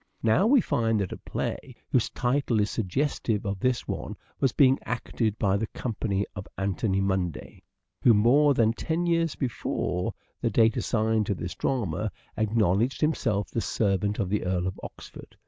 [0.23, 4.79] Now we find that a play whose title is suggestive of this one was being
[4.83, 7.61] acted by the company of Antony Munday,
[8.01, 13.51] who more than ten years before the date assigned to this drama, acknow ledged himself
[13.51, 15.37] the servant of the Earl of Oxford.